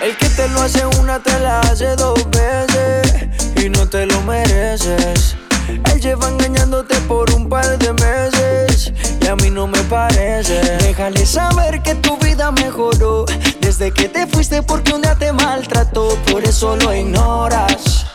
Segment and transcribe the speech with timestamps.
[0.00, 3.26] El que te lo hace una te la hace dos veces
[3.56, 5.34] y no te lo mereces.
[5.92, 10.60] Él lleva engañándote por un par de meses y a mí no me parece.
[10.78, 13.24] Déjale saber que tu vida mejoró
[13.60, 18.06] desde que te fuiste porque un día te maltrató, por eso lo ignoras.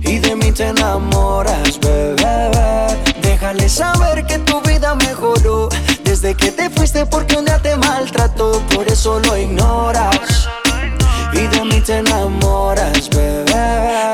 [0.00, 2.96] Y de mí te enamoras, bebé.
[3.20, 5.68] Déjale saber que tu vida mejoró
[6.04, 10.48] desde que te fuiste porque un día te maltrató, por eso lo ignoras
[11.32, 13.44] y de mí te enamoras, bebé.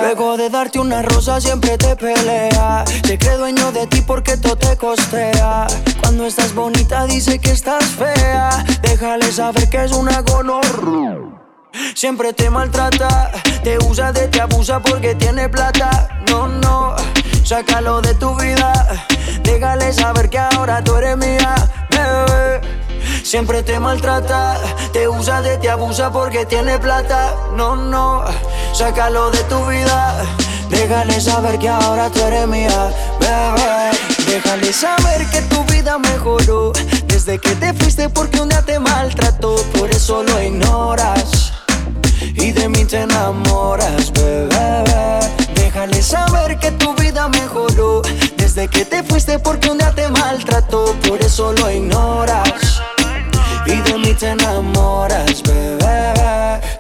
[0.02, 2.84] Luego de darte una rosa siempre te pelea.
[3.04, 5.66] Se cree dueño de ti porque todo te costea.
[6.00, 8.64] Cuando estás bonita dice que estás fea.
[8.82, 11.18] Déjale saber que es una gonorra.
[11.94, 13.30] Siempre te maltrata,
[13.62, 16.08] te usa de te abusa porque tiene plata.
[16.30, 16.94] No, no,
[17.44, 19.06] sácalo de tu vida.
[19.42, 21.54] Déjale saber que ahora tú eres mía,
[21.90, 22.77] bebé.
[23.28, 24.56] Siempre te maltrata,
[24.90, 27.36] te usa de te abusa porque tiene plata.
[27.54, 28.24] No, no,
[28.72, 30.24] sácalo de tu vida.
[30.70, 32.90] Déjale saber que ahora tú eres mía,
[33.20, 33.90] bebé.
[34.26, 36.72] Déjale saber que tu vida mejoró
[37.06, 39.56] desde que te fuiste porque un día te maltrató.
[39.78, 41.52] Por eso lo ignoras
[42.22, 45.20] y de mí te enamoras, bebé.
[45.54, 48.00] Déjale saber que tu vida mejoró
[48.38, 50.94] desde que te fuiste porque un día te maltrató.
[51.06, 52.87] Por eso lo ignoras
[53.68, 55.77] y de mí te enamoras, bebé.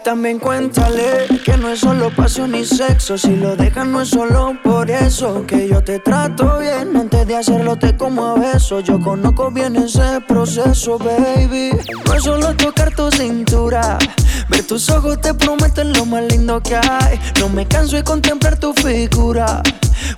[0.08, 3.18] También cuéntale que no es solo pasión y sexo.
[3.18, 5.44] Si lo dejan, no es solo por eso.
[5.46, 8.80] Que yo te trato bien antes de hacerlo, te como a beso.
[8.80, 11.72] Yo conozco bien ese proceso, baby.
[12.06, 13.98] No es solo tocar tu cintura.
[14.48, 17.20] Ver tus ojos te prometen lo más lindo que hay.
[17.38, 19.62] No me canso de contemplar tu figura.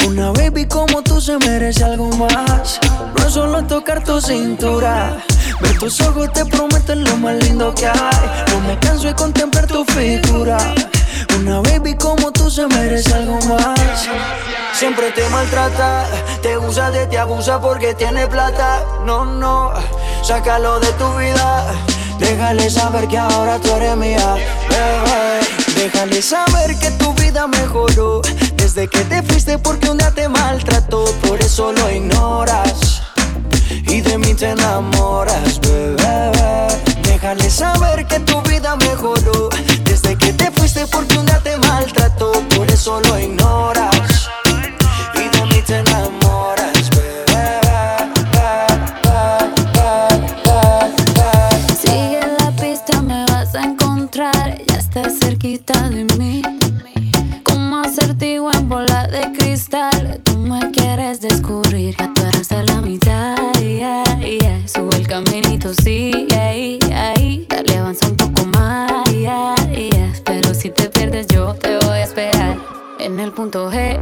[0.07, 2.79] Una baby como tú se merece algo más.
[3.19, 5.17] No es solo tocar tu cintura.
[5.61, 8.45] Ver tus ojos te prometen lo más lindo que hay.
[8.53, 9.80] No me canso de contemplar tu
[11.39, 14.09] Una baby como tú se merece algo más.
[14.75, 16.07] Siempre te maltrata,
[16.43, 18.85] te usa de te abusa porque tiene plata.
[19.07, 19.73] No, no,
[20.23, 21.65] sácalo de tu vida.
[22.19, 24.35] Déjale saber que ahora tú eres mía,
[24.69, 25.41] bebé.
[25.77, 28.21] Déjale saber que tu vida mejoró
[28.57, 31.07] desde que te fuiste porque un día te maltrató.
[31.27, 33.01] Por eso lo ignoras
[33.87, 36.90] y de mí te enamoras, bebé.
[37.21, 39.51] Déjale saber que tu vida mejoró
[39.85, 42.33] desde que te fuiste porque un día te maltrató.
[42.57, 44.31] Por eso lo ignoras
[45.15, 47.61] y de mí te enamoras, bebé.
[51.79, 54.57] Sigue la pista, me vas a encontrar.
[54.67, 56.00] Ya estás cerquita de
[59.71, 63.37] Tú me quieres descubrir, ya tú eres de la mitad.
[63.61, 64.67] Yeah, yeah.
[64.67, 67.47] Sube el caminito, sí, ahí, ahí.
[67.49, 68.91] Dale, avanza un poco más.
[70.25, 72.59] Pero si te pierdes, yo te voy a esperar
[72.99, 74.01] en el punto G.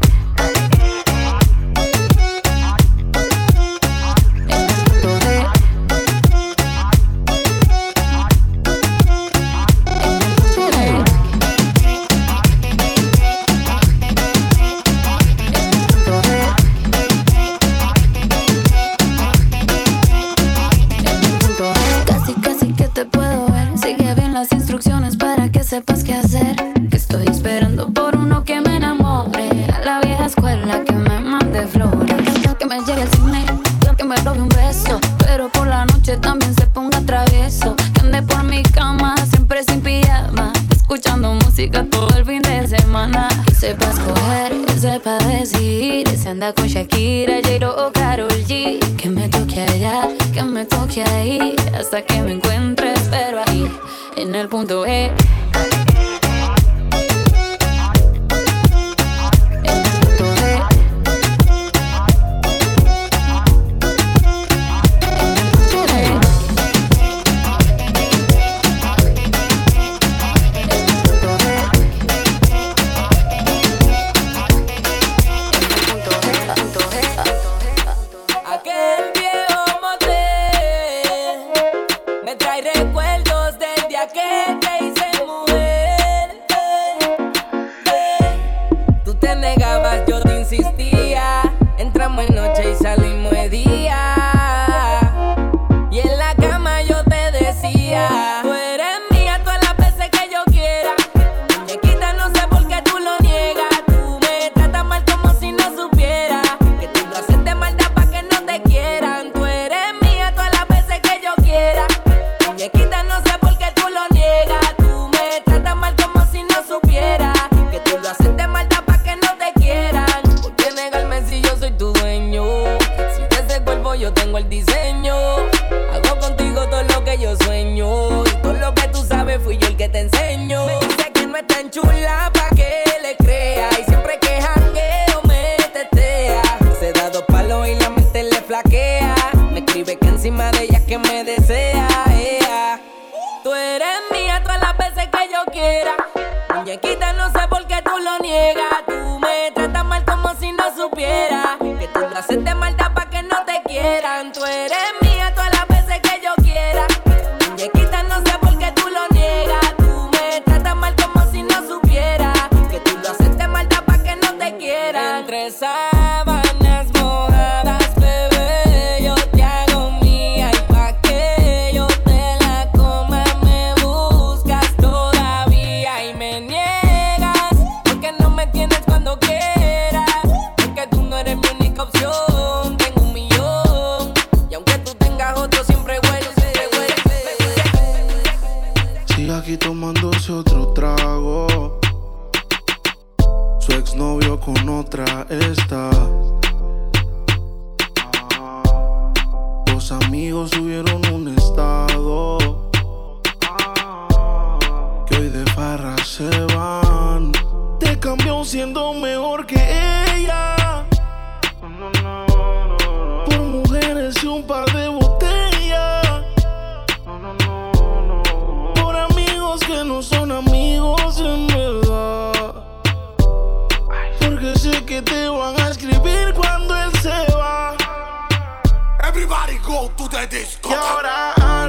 [229.79, 230.71] Go to the disco.
[230.71, 231.69] Y ahora a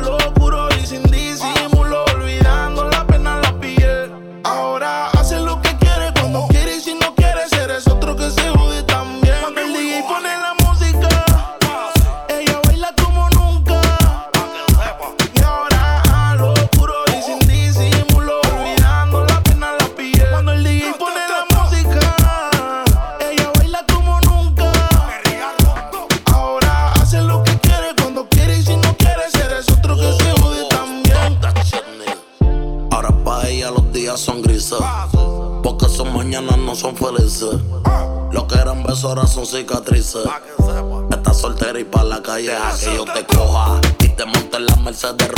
[39.40, 40.26] son cicatrices.
[41.12, 43.80] Estás soltera y pa' la calle, a que yo te coja.
[44.00, 45.29] Y te monte en la Mercedes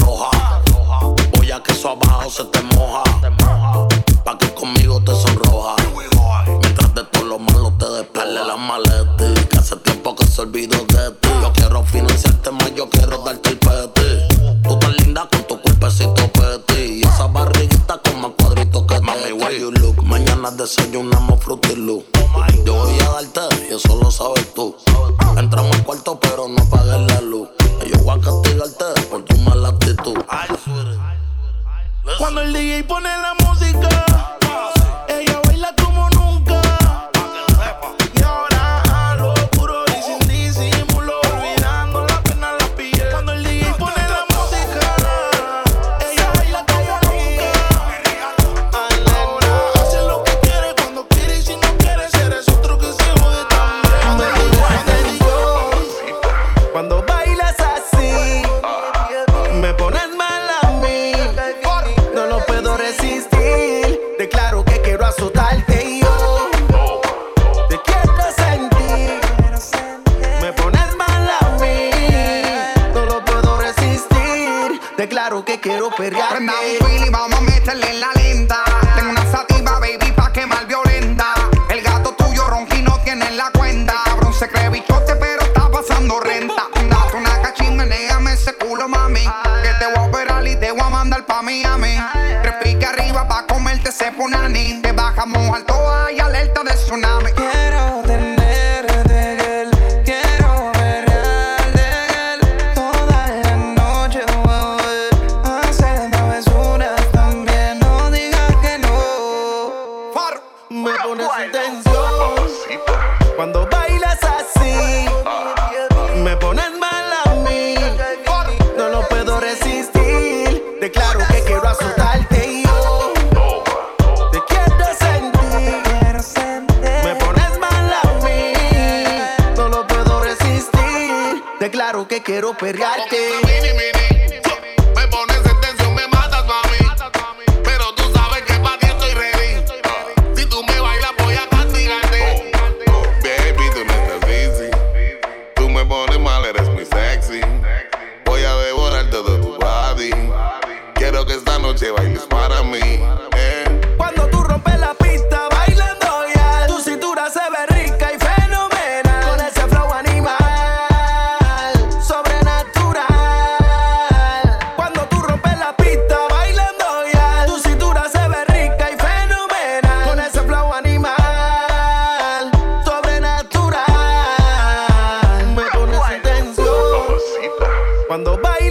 [76.41, 76.80] mouth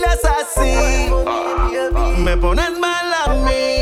[0.01, 1.11] vacilas así.
[2.19, 3.79] Me pones mal a mí.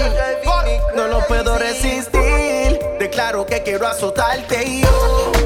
[0.94, 2.78] No lo puedo resistir.
[2.98, 5.37] Declaro que quiero azotarte yo.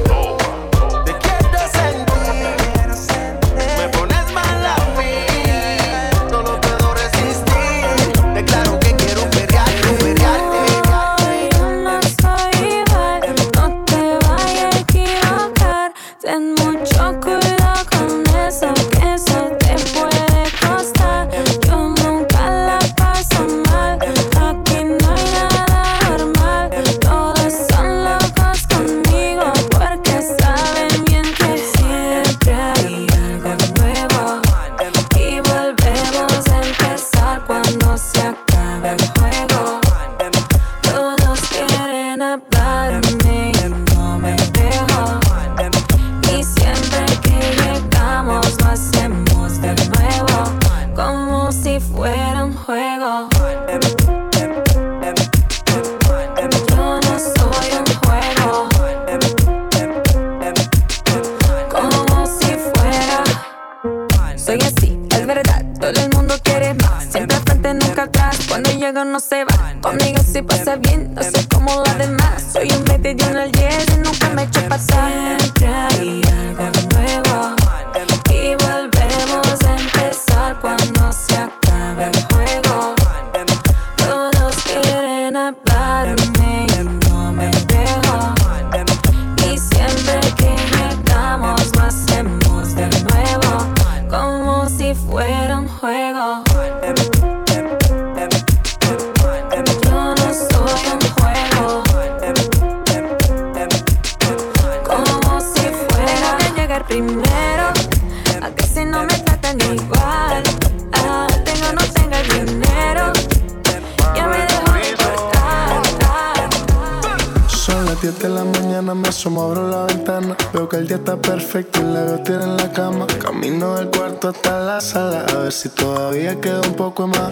[119.23, 120.35] Asomo, abro la ventana.
[120.53, 123.07] Veo que el día está perfecto y la veo en la cama.
[123.21, 127.31] Camino del cuarto hasta la sala, a ver si todavía queda un poco más.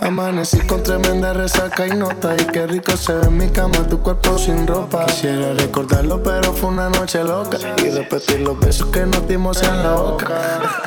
[0.00, 2.36] Amanecí con tremenda resaca y nota.
[2.36, 5.06] Y qué rico se ve en mi cama, tu cuerpo sin ropa.
[5.06, 7.58] Quisiera recordarlo, pero fue una noche loca.
[7.78, 10.28] Y repetir los besos que nos dimos en la boca.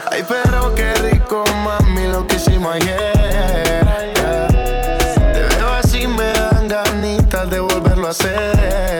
[0.11, 3.13] Ay, pero qué rico, mami, lo que hicimos ayer.
[5.33, 8.96] Te veo así, me dan ganitas de volverlo a hacer.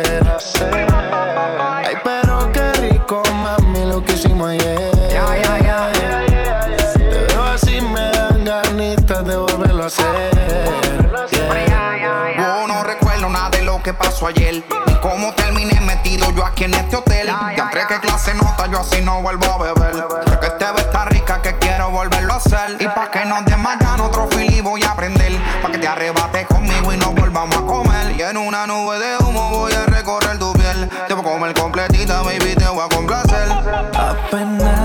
[14.18, 14.64] Pasó ayer.
[14.88, 17.28] Ni cómo terminé metido yo aquí en este hotel.
[17.56, 20.06] Ya cree que clase nota, yo así no vuelvo a beber.
[20.40, 22.78] Que este está rica, que quiero volverlo a hacer.
[22.80, 25.34] Y pa' que nos den mañana otro fili voy a aprender.
[25.62, 28.16] Pa' que te arrebates conmigo y nos volvamos a comer.
[28.18, 30.90] Y en una nube de humo voy a recorrer tu piel.
[31.08, 33.52] Te voy a comer completita, baby, te voy a complacer.
[33.94, 34.77] Apenas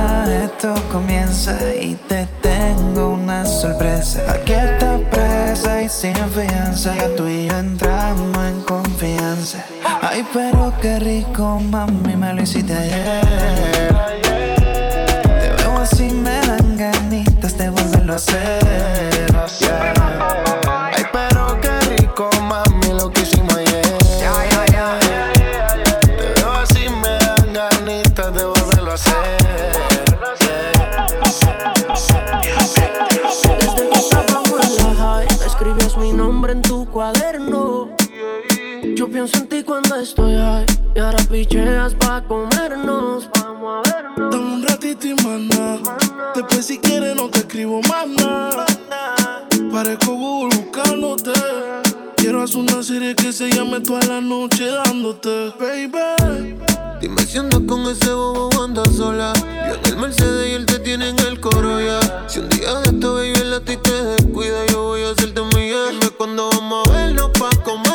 [0.52, 4.20] esto comienza y te tengo una sorpresa.
[4.28, 6.94] Aquí está presa y sin fianza.
[6.96, 9.64] Ya tú y yo entramos en confianza.
[10.00, 13.20] Ay, pero qué rico, mami, me lo hiciste ayer.
[15.40, 18.62] Te veo así, me dan ganitas de volverlo a hacer.
[35.62, 37.88] Escribías mi nombre en tu cuaderno.
[38.96, 40.66] Yo pienso en ti cuando estoy high.
[40.96, 43.28] Y ahora picheas pa' comernos.
[43.38, 44.30] Vamos a vernos.
[44.32, 45.78] Dame un ratito y mana.
[46.34, 48.66] Después si quieres no te escribo más nada.
[49.70, 51.32] Parezco Google buscándote.
[52.32, 56.56] Quiero hacer una serie que se llame toda la noche dándote, baby.
[56.98, 59.34] Dime si andas con ese bobo andas sola.
[59.68, 62.00] Yo en el Mercedes y él te tiene en el coro ya.
[62.30, 65.42] Si un día de esto, baby, el a ti te descuida, yo voy a hacerte
[65.54, 65.76] mía.
[65.90, 67.91] Dime cuándo vamos a vernos pa' comernos.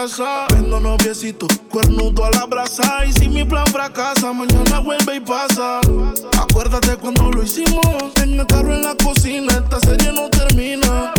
[0.00, 0.46] casa.
[0.52, 3.04] Vendo noviecito, cuernudo a la brasa.
[3.06, 5.80] Y si mi plan fracasa, mañana vuelve y pasa.
[6.38, 8.14] Acuérdate cuando lo hicimos.
[8.14, 11.12] Tengo carro en la cocina, esta serie no termina.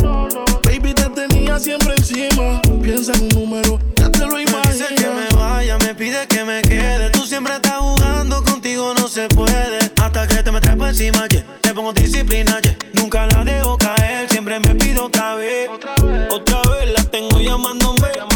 [0.64, 2.62] Baby, te tenía siempre encima.
[2.82, 4.68] Piensa en un número, ya te lo imaginas.
[4.68, 7.12] Me dice que me vaya, me pide que me quede.
[7.12, 9.92] Tú siempre estás jugando, contigo no se puede.
[10.02, 11.46] Hasta que te me trepo encima, yeah.
[11.62, 12.78] Te pongo disciplina, yeah.
[12.94, 15.70] Nunca la dejo caer, siempre me pido otra vez.
[15.70, 18.31] Otra vez, otra vez la tengo llamándome.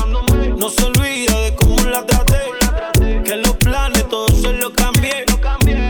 [0.57, 2.41] No se olvida de cómo la traté.
[3.23, 5.25] Que los planes todos se los cambié.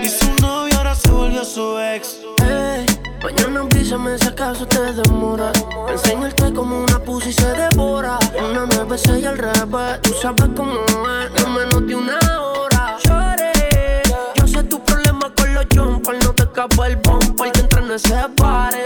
[0.03, 2.19] Y su novio ahora se volvió su ex.
[2.41, 2.85] Hey,
[3.23, 5.51] mañana avísame si acaso te demora.
[5.89, 8.17] Enseñarte como una pussy se devora.
[8.37, 10.01] Una nueve, seis al revés.
[10.01, 12.97] Tú sabes cómo es, no menos de una hora.
[13.05, 14.01] Lloré.
[14.35, 16.25] Yo sé tu problema con los jumpers.
[16.25, 18.85] No te escapa el bumper que entra en ese pare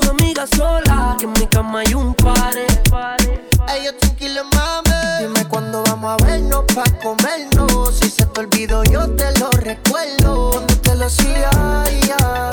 [0.00, 0.50] tus amigas
[1.18, 2.66] que en mi cama hay un pare.
[3.74, 4.90] Ellos tranquilo, mami.
[5.20, 7.94] Dime cuándo vamos a vernos pa' comernos.
[7.98, 10.50] Si se te olvidó, yo te lo recuerdo.
[10.50, 11.50] Cuando te lo hacía,
[12.06, 12.50] ya,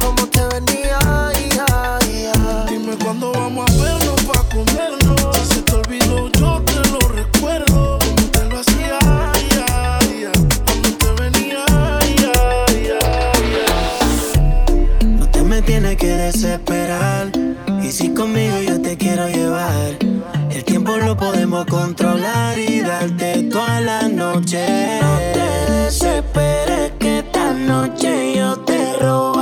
[0.00, 0.98] cómo te venía,
[1.54, 1.98] ya,
[2.68, 5.07] Dime cuándo vamos a vernos pa' comernos.
[15.98, 17.30] que desesperar.
[17.82, 19.96] Y si conmigo yo te quiero llevar,
[20.50, 25.00] el tiempo lo podemos controlar y darte toda la noche.
[25.02, 29.37] No te desesperes que esta noche yo te robo.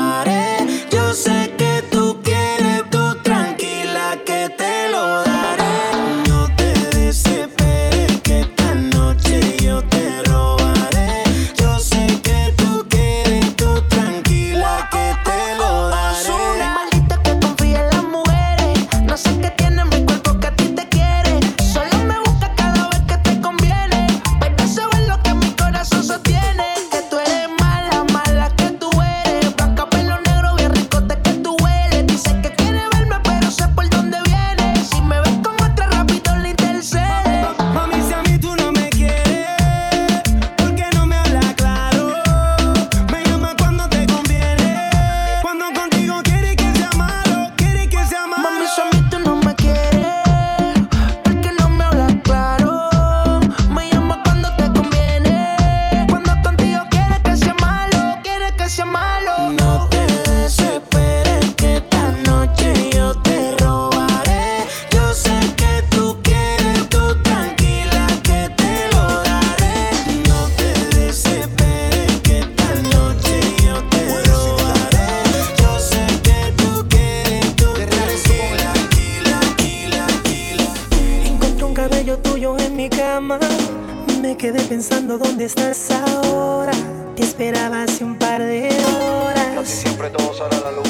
[85.06, 86.72] buscando dónde estás ahora.
[87.14, 89.54] Te esperaba hace un par de horas.
[89.54, 90.88] Casi siempre todo sale la luz.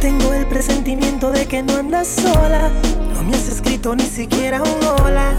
[0.00, 2.70] Tengo el presentimiento de que no andas sola.
[3.14, 5.32] No me has escrito ni siquiera un hola.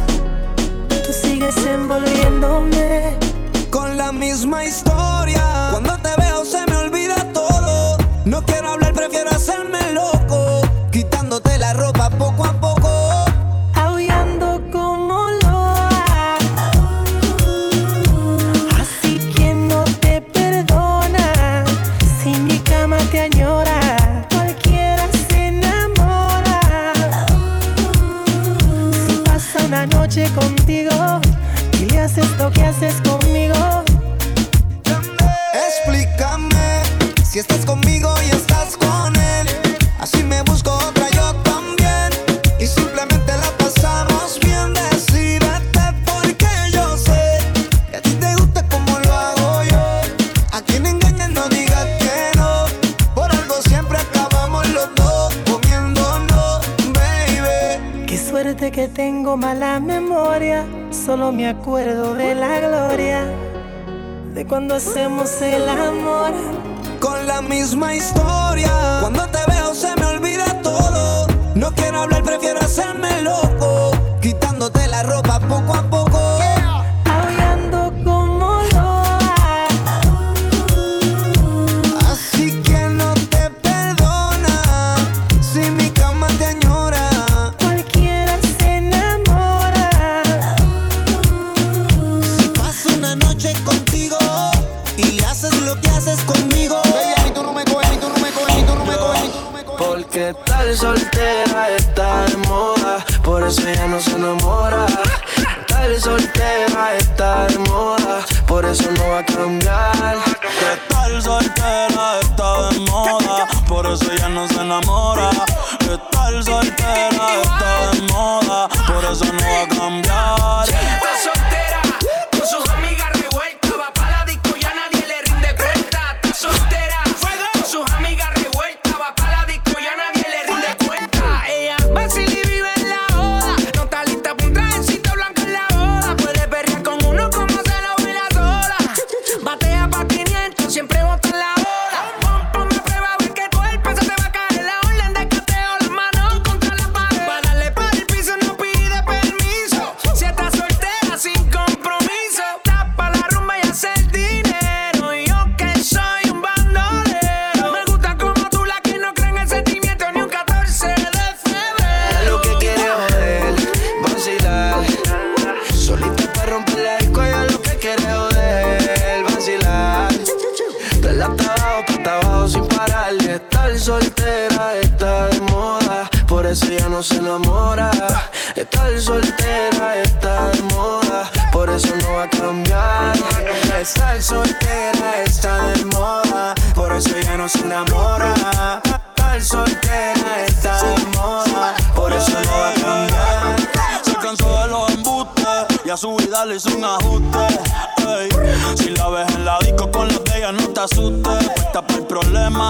[1.05, 3.15] Tú sigues envolviéndome
[3.69, 5.69] con la misma historia.
[5.71, 7.97] Cuando te veo se me olvida todo.
[8.25, 10.16] No quiero hablar, prefiero hacérmelo.
[61.59, 63.25] acuerdo de la gloria
[64.33, 66.31] de cuando hacemos el amor.
[66.99, 71.27] Con la misma historia, cuando te veo se me olvida todo.
[71.55, 73.46] No quiero hablar, prefiero hacérmelo.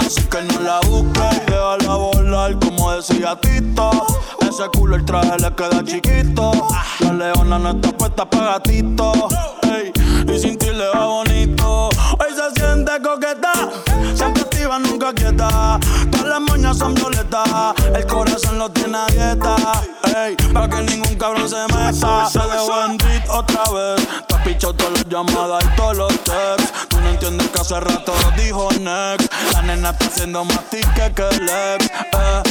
[0.08, 1.46] Así que no la busques.
[1.46, 3.92] Déjala volar, como decía Tito.
[4.42, 6.52] Ese culo el traje le queda chiquito.
[7.02, 9.12] La leona no está puesta para gatito.
[10.34, 11.27] Y sin ti le va bonito.
[15.08, 15.80] Nunca quieta.
[16.12, 17.74] Todas las moñas son violetas.
[17.94, 19.56] El corazón lo tiene a dieta.
[20.16, 22.30] Ey, para que ningún cabrón se meta.
[22.30, 24.08] Se dejó en beat otra vez.
[24.28, 26.88] Te has pichado todas las llamadas y todos los texts.
[26.90, 29.32] Tú no entiendes que hace rato dijo next.
[29.54, 31.86] La nena está haciendo más tique que el ex.
[31.86, 32.44] Eh.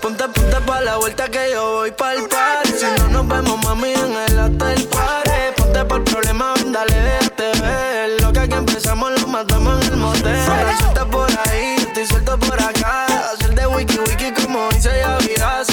[0.00, 3.92] Ponte, ponte pa' la vuelta que yo voy pa'l party Si no nos vemos, mami,
[3.92, 9.26] en el hotel party Ponte por problema, dale, déjate ver Lo que aquí empezamos lo
[9.28, 10.99] matamos en el motel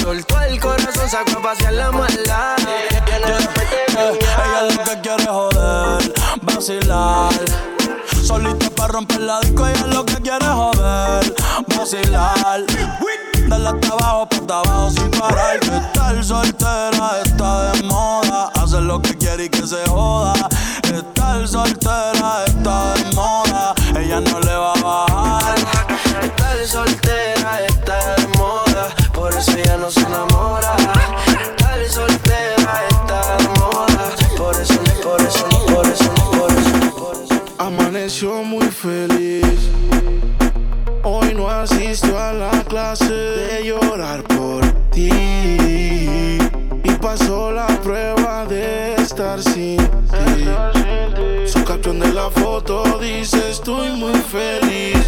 [0.08, 6.14] Soltó el corazón, sacó a pasear la maldad Eh, ella lo que quiere es joder,
[6.40, 7.34] vacilar.
[8.24, 11.34] Solita para romper la disco, ella lo que quiere es joder,
[11.76, 12.64] vacilar.
[13.48, 15.60] Dale hasta abajo, hasta abajo sin parar.
[15.60, 18.50] Que estar soltera está de moda.
[18.54, 20.48] Hacer lo que quiere y que se joda.
[20.84, 23.74] Estar soltera está de moda.
[23.94, 25.58] Ella no le va a bajar.
[26.22, 28.58] Estar soltera está de moda
[29.18, 30.76] Por eso ella no se enamora
[31.26, 37.44] Estar soltera está de moda Por eso, por eso, por eso, por eso, por eso
[37.58, 39.70] Amaneció muy feliz.
[41.02, 45.10] Hoy no asistió a la clase de llorar por ti.
[46.84, 50.44] Y pasó la prueba de estar sin ti.
[51.46, 55.02] Su caption de la foto dice estoy muy feliz.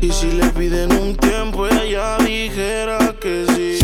[0.00, 3.78] Y si le piden un tiempo, ella dijera que sí.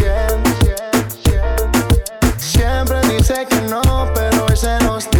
[2.39, 3.83] Siempre dice que no,
[4.15, 5.11] pero hoy se nos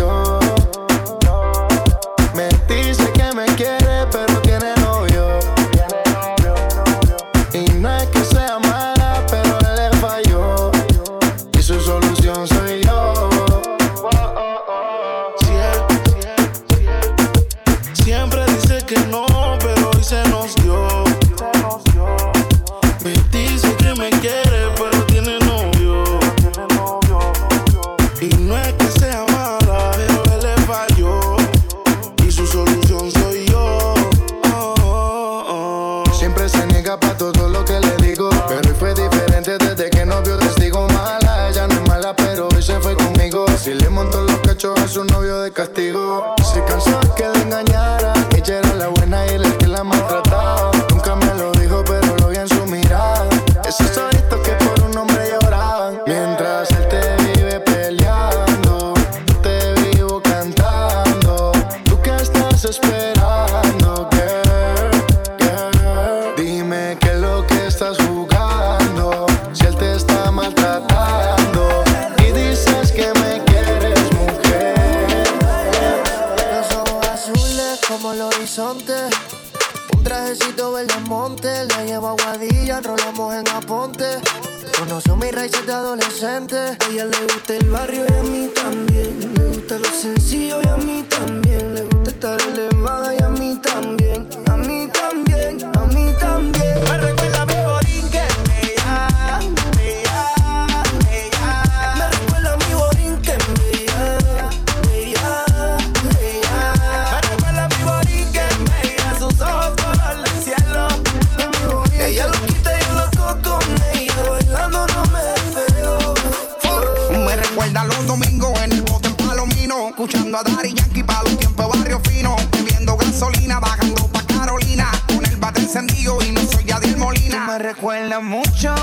[120.05, 122.37] Escuchando a Dari Yankee pa' los tiempos barrio fino.
[122.53, 124.91] Bebiendo gasolina, bajando pa' Carolina.
[125.07, 127.47] Con el bate encendido y no soy Yadiel Molina.
[127.47, 128.75] Me recuerda mucho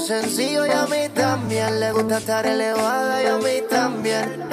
[0.00, 1.80] sencillo y a mí también.
[1.80, 4.45] Le gusta estar elevada y a mí también.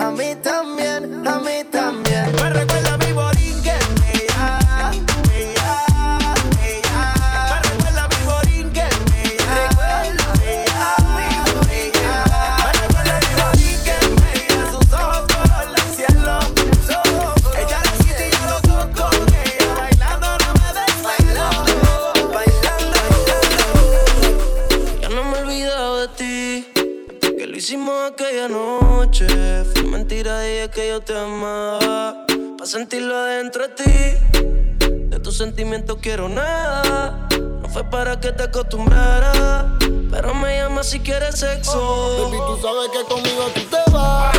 [30.93, 32.23] yo te amaba.
[32.55, 34.89] Pa' sentirlo adentro de ti.
[35.09, 37.27] De tus sentimientos quiero nada.
[37.61, 39.65] No fue para que te acostumbraras.
[40.11, 41.71] Pero me llama si quieres sexo.
[41.75, 44.37] Oh, baby, tú sabes que conmigo tú te vas.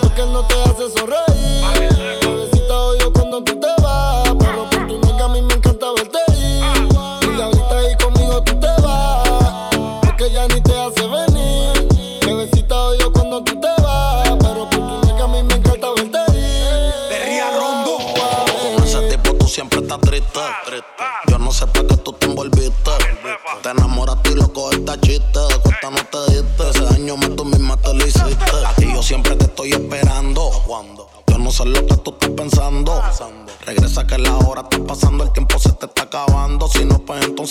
[0.00, 2.23] Porque no te haces sonreír.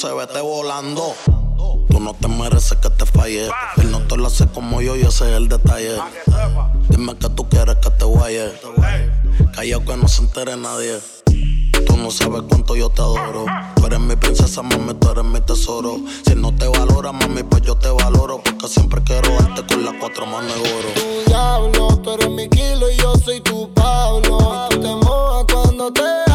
[0.04, 1.16] Se vete volando.
[1.90, 3.48] Tú no te mereces que te falle.
[3.78, 5.96] Él no te lo hace como yo y ese es el detalle.
[6.90, 8.52] Dime que tú quieres que te guaye.
[9.56, 11.00] Callao que no se entere nadie.
[11.88, 13.46] Tú no sabes cuánto yo te adoro.
[13.78, 15.96] Tú eres mi princesa, mami, tú eres mi tesoro.
[16.28, 18.44] Si no te valora, mami, pues yo te valoro.
[18.44, 20.90] Porque siempre quiero darte con las cuatro manos de oro.
[20.96, 24.68] Tu diablo, tú eres mi kilo y yo soy tu Pablo.
[24.70, 26.33] Te cuando te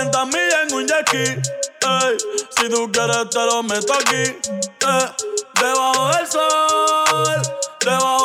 [0.00, 2.16] 200 mil en un jet ey.
[2.56, 5.06] Si tú quieres te lo meto aquí, eh.
[5.60, 7.42] Debajo del sol,
[7.84, 8.19] debajo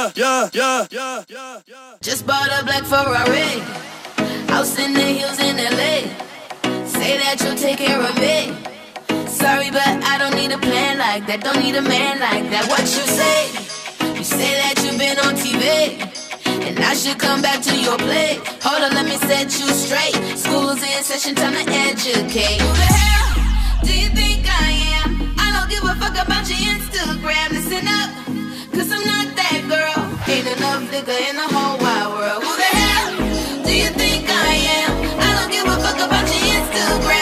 [0.00, 1.94] yeah, yeah, yeah, yeah, yeah, yeah.
[2.00, 3.60] Just bought a black Ferrari.
[4.48, 6.08] House in the hills in LA.
[6.86, 8.56] Say that you'll take care of me.
[9.28, 11.44] Sorry, but I don't need a plan like that.
[11.44, 12.64] Don't need a man like that.
[12.68, 13.38] What you say?
[14.16, 16.00] You say that you've been on TV.
[16.66, 18.40] And I should come back to your place.
[18.64, 20.16] Hold on, let me set you straight.
[20.36, 22.60] School's in session, time to educate.
[22.60, 24.70] Who the hell do you think I
[25.04, 25.34] am?
[25.36, 27.48] I don't give a fuck about your Instagram.
[27.52, 28.10] Listen up,
[28.72, 29.19] cause I'm not
[30.46, 32.42] enough in the whole wide world.
[32.42, 33.16] Who the hell
[33.64, 34.92] do you think I am?
[35.20, 37.19] I don't give a fuck about your Instagram.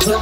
[0.00, 0.16] Young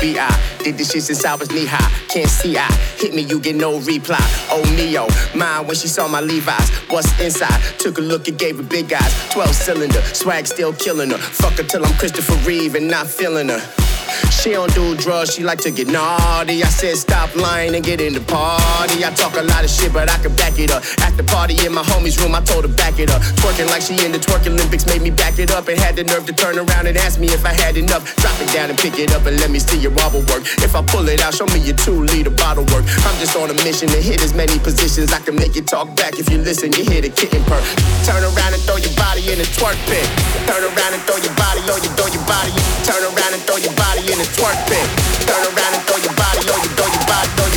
[0.00, 1.78] BI, did this shit since I was knee high.
[2.08, 2.66] Can't see I.
[2.96, 4.18] Hit me, you get no reply.
[4.50, 5.06] Oh, Neo.
[5.38, 6.70] Mine when she saw my Levi's.
[6.90, 7.60] What's inside?
[7.78, 9.30] Took a look and gave her big eyes.
[9.30, 10.02] 12 cylinder.
[10.02, 11.18] Swag still killing her.
[11.18, 13.87] Fuck her till I'm Christopher Reeve and not feeling her.
[14.30, 16.62] She don't do drugs, she like to get naughty.
[16.62, 19.04] I said stop lying and get in the party.
[19.04, 20.82] I talk a lot of shit, but I can back it up.
[21.02, 23.22] At the party in my homie's room, I told her back it up.
[23.40, 26.04] Twerking like she in the twerk Olympics made me back it up and had the
[26.04, 28.04] nerve to turn around and ask me if I had enough.
[28.16, 30.42] Drop it down and pick it up and let me see your wobble work.
[30.62, 32.84] If I pull it out, show me your two liter bottle work.
[33.04, 35.94] I'm just on a mission to hit as many positions I can make you talk
[35.96, 36.18] back.
[36.18, 37.60] If you listen, you hear the kitten purr.
[38.06, 40.06] Turn around and throw your body in the twerk pit.
[40.46, 42.52] Turn around and throw your body, oh you throw your body.
[42.86, 44.86] Turn around and throw your body in the twerk pit.
[45.26, 47.47] Turn around and throw your body, oh you body, throw your body, throw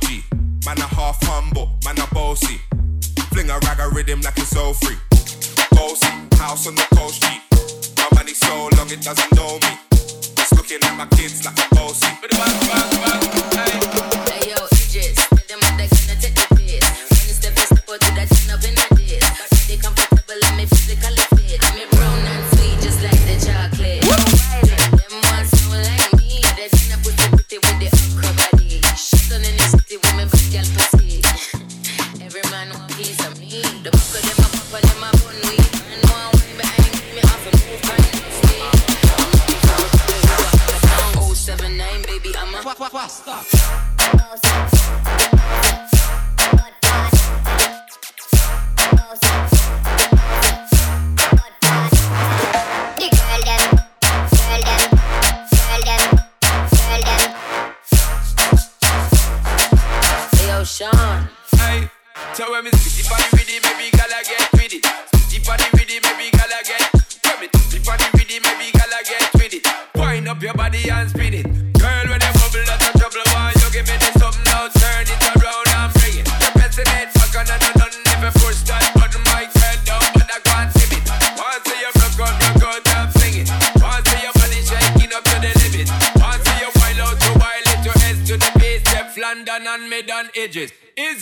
[0.00, 2.60] OG, man a half humble, man a bossy.
[3.32, 4.96] Fling a rag a rhythm like it's all free.
[5.72, 7.28] Bossy, house on the coast G.
[7.98, 9.78] My money so long it doesn't know me.
[9.92, 12.06] It's looking at my kids like a bossy.
[14.30, 15.16] Hey yo, Idris,
[15.48, 17.09] them what they gonna take the piss.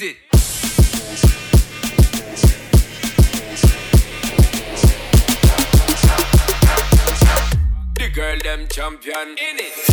[0.02, 0.16] it.
[7.94, 9.87] The girl, them champion in it.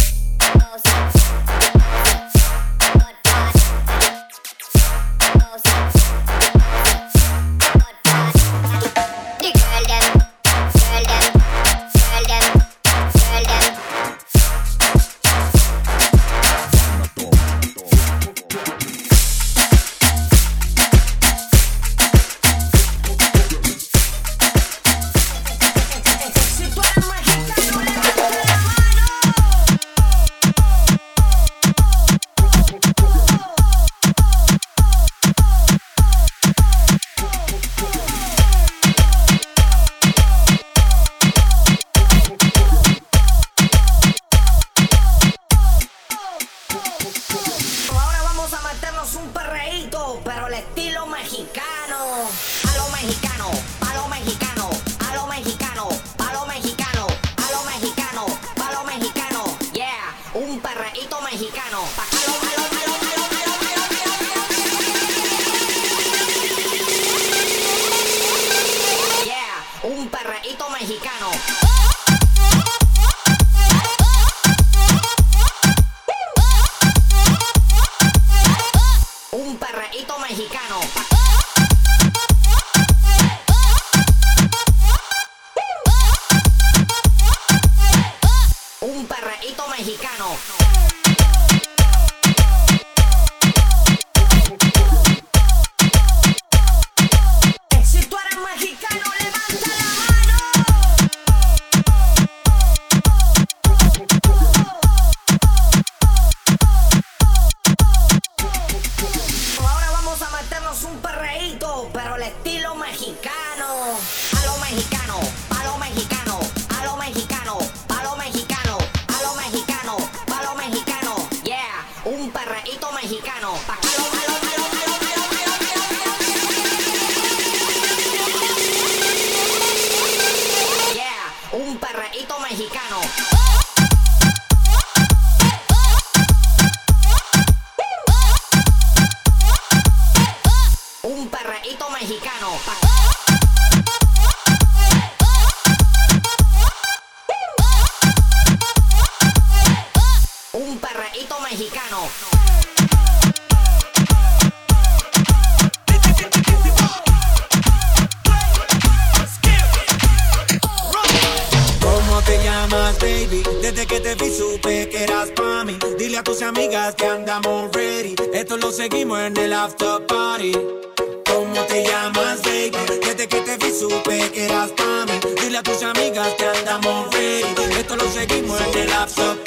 [175.55, 177.41] dile a tus amigas que andamos free.
[177.77, 179.44] Esto lo seguimos en el laptop.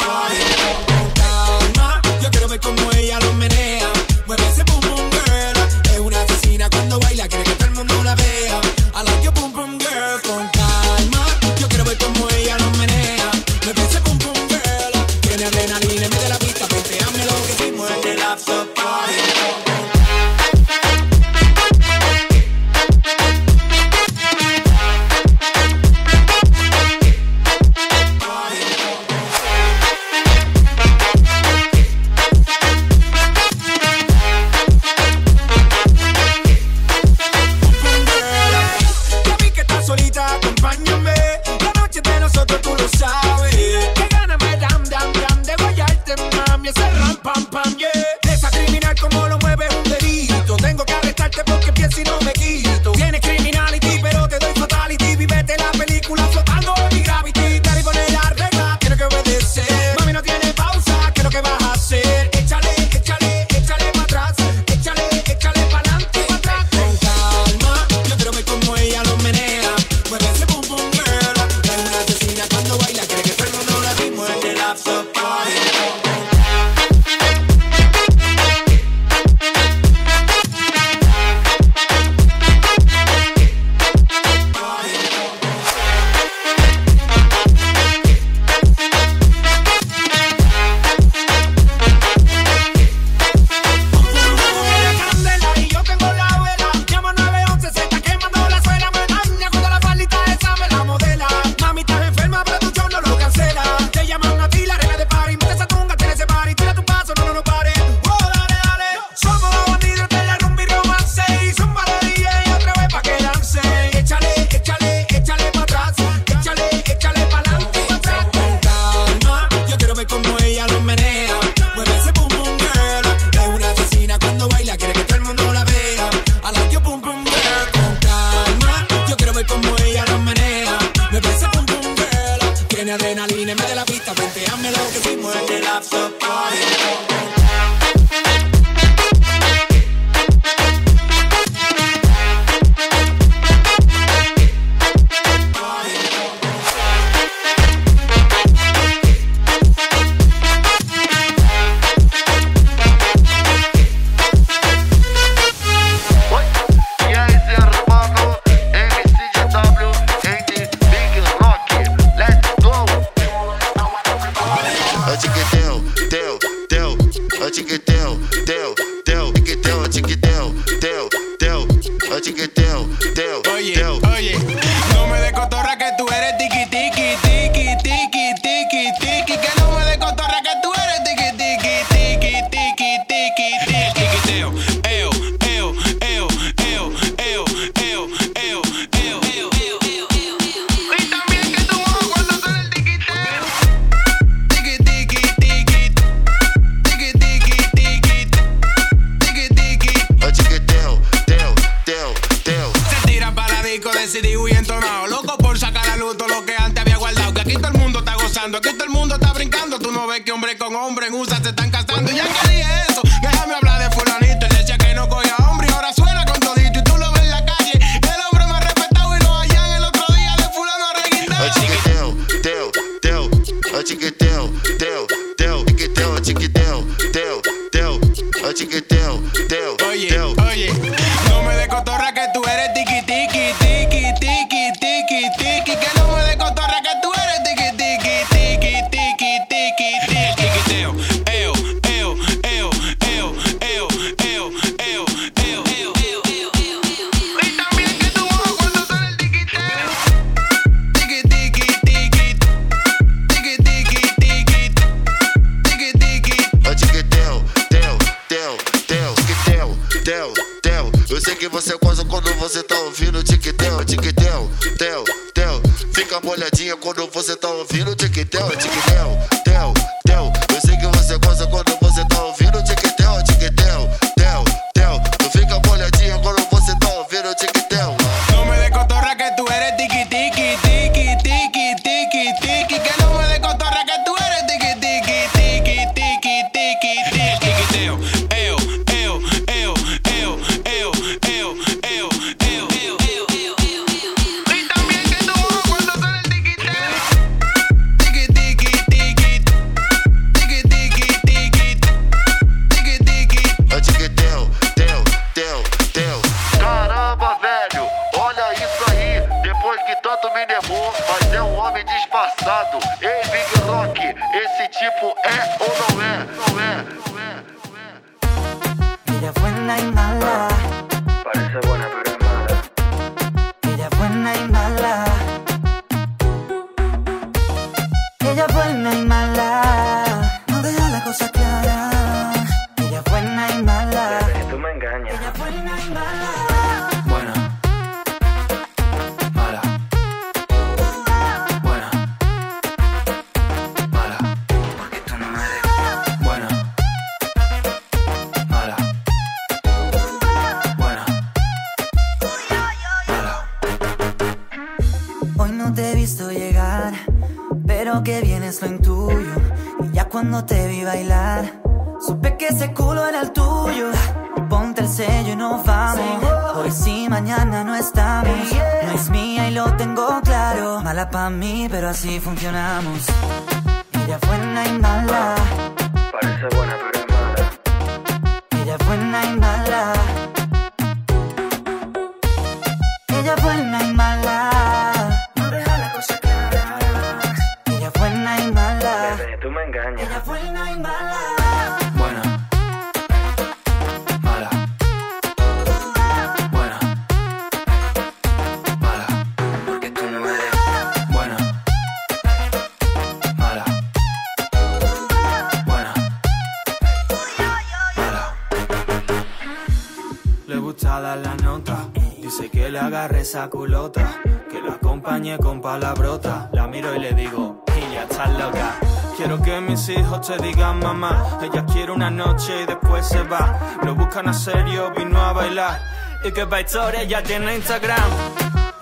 [412.20, 414.20] Dice que le agarre esa culota,
[414.51, 416.51] que lo acompañe con palabrota.
[416.53, 418.74] La miro y le digo, y ya estás loca.
[419.16, 423.78] Quiero que mis hijos te digan mamá, ella quiere una noche y después se va.
[423.84, 425.80] Lo buscan a serio, vino a bailar.
[426.24, 428.11] Y que pa' historia ya tiene Instagram.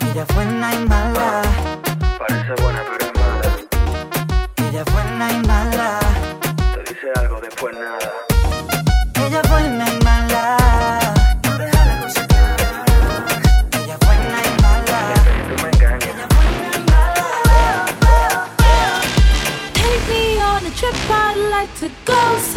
[0.01, 1.43] Ella es buena y mala.
[2.19, 4.71] Parece buena pero es mala.
[4.71, 5.99] Ella es buena y mala.
[6.75, 8.36] Te dice algo después nada.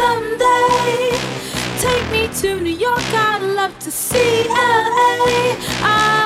[0.00, 1.12] someday.
[1.84, 5.56] Take me to New York, I'd love to see LA.
[5.82, 6.19] I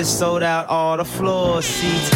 [0.00, 2.10] just sold out all the floor seats.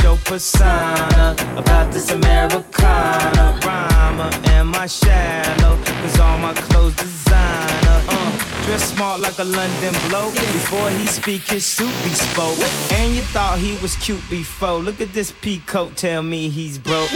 [0.00, 4.30] Joe persona about this Americana rhymer.
[4.50, 5.76] Am I shallow?
[6.02, 7.98] Cause all my clothes designer.
[8.08, 8.30] Uh,
[8.64, 10.34] dress smart like a London bloke.
[10.34, 12.60] Before he speak, his suit be spoke.
[12.92, 14.78] And you thought he was cute before.
[14.78, 17.10] Look at this peacoat, tell me he's broke.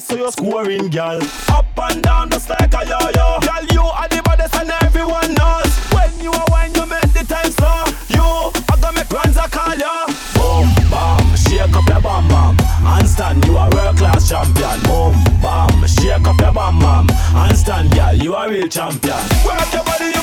[0.00, 1.20] So you're scoring, gal.
[1.48, 3.40] Up and down, just like a yo-yo.
[3.40, 5.72] Gal, you are the baddest, and everyone knows.
[5.92, 7.84] When you are wine, you make the time slow.
[8.08, 10.06] You, I gonna make runs, I call ya.
[10.34, 12.56] Boom, bam, shake up your bam bam.
[12.84, 14.78] Handstand, you are world class champion.
[14.82, 17.06] Boom, bam, shake up your bam bam.
[17.34, 20.17] Handstand, gal, you are real champion.